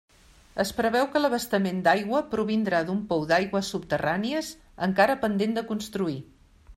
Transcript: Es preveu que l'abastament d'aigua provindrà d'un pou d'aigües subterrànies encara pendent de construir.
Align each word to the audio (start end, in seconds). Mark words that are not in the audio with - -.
Es 0.61 0.69
preveu 0.77 1.03
que 1.15 1.19
l'abastament 1.21 1.83
d'aigua 1.87 2.21
provindrà 2.31 2.79
d'un 2.87 3.03
pou 3.11 3.27
d'aigües 3.33 3.69
subterrànies 3.75 4.49
encara 4.89 5.21
pendent 5.27 5.55
de 5.59 5.65
construir. 5.73 6.17